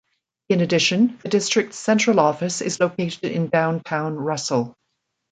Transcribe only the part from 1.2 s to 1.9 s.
the district's